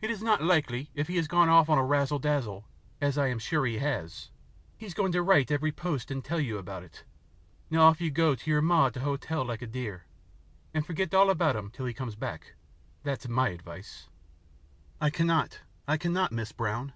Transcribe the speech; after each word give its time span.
It 0.00 0.12
is 0.12 0.22
not 0.22 0.44
likely, 0.44 0.90
if 0.94 1.08
he 1.08 1.16
has 1.16 1.26
gone 1.26 1.48
off 1.48 1.68
on 1.68 1.76
the 1.76 1.82
razzle 1.82 2.20
dazzle, 2.20 2.68
as 3.00 3.18
I 3.18 3.26
am 3.26 3.40
sure 3.40 3.66
he 3.66 3.78
has, 3.78 4.30
he 4.76 4.86
is 4.86 4.94
going 4.94 5.10
to 5.10 5.24
write 5.24 5.50
every 5.50 5.72
post 5.72 6.08
and 6.12 6.24
tell 6.24 6.38
you 6.38 6.56
about 6.56 6.84
it. 6.84 7.02
Now 7.68 7.88
you 7.98 8.12
go 8.12 8.30
off 8.30 8.38
to 8.42 8.50
your 8.52 8.62
ma 8.62 8.86
at 8.86 8.92
the 8.94 9.00
hotel 9.00 9.44
like 9.44 9.62
a 9.62 9.66
dear, 9.66 10.04
and 10.72 10.86
forget 10.86 11.12
all 11.12 11.30
about 11.30 11.56
him 11.56 11.72
till 11.72 11.86
he 11.86 11.94
comes 11.94 12.14
back 12.14 12.54
that's 13.02 13.26
MY 13.28 13.48
advice." 13.48 14.06
"I 15.00 15.10
cannot, 15.10 15.62
I 15.88 15.96
cannot, 15.96 16.30
Mrs. 16.30 16.56
Brown. 16.56 16.92